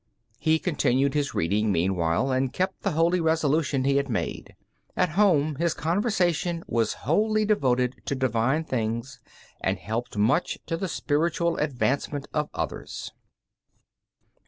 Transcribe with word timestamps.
He 0.39 0.57
continued 0.57 1.13
his 1.13 1.35
reading 1.35 1.71
meanwhile, 1.71 2.31
and 2.31 2.51
kept 2.51 2.81
the 2.81 2.93
holy 2.93 3.21
resolution 3.21 3.83
he 3.83 3.97
had 3.97 4.09
made. 4.09 4.55
At 4.97 5.09
home 5.09 5.57
his 5.57 5.75
conversation 5.75 6.63
was 6.65 6.93
wholly 7.05 7.45
devoted 7.45 7.97
to 8.05 8.15
divine 8.15 8.63
things, 8.63 9.19
and 9.59 9.77
helped 9.77 10.17
much 10.17 10.57
to 10.65 10.75
the 10.75 10.87
spiritual 10.87 11.57
advancement 11.57 12.27
of 12.33 12.49
others. 12.51 13.11